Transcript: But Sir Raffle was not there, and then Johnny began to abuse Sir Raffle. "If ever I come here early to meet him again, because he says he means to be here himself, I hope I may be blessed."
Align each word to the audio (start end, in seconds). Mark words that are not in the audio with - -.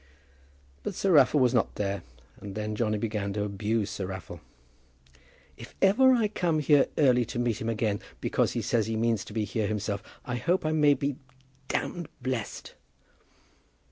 But 0.81 0.95
Sir 0.95 1.11
Raffle 1.11 1.39
was 1.39 1.53
not 1.53 1.75
there, 1.75 2.01
and 2.39 2.55
then 2.55 2.75
Johnny 2.75 2.97
began 2.97 3.33
to 3.33 3.43
abuse 3.43 3.91
Sir 3.91 4.07
Raffle. 4.07 4.41
"If 5.57 5.75
ever 5.79 6.11
I 6.13 6.27
come 6.27 6.57
here 6.57 6.87
early 6.97 7.23
to 7.25 7.37
meet 7.37 7.61
him 7.61 7.69
again, 7.69 7.99
because 8.19 8.53
he 8.53 8.63
says 8.63 8.87
he 8.87 8.95
means 8.97 9.23
to 9.25 9.33
be 9.33 9.43
here 9.45 9.67
himself, 9.67 10.01
I 10.25 10.37
hope 10.37 10.65
I 10.65 10.71
may 10.71 10.95
be 10.95 11.17
blessed." 12.19 12.73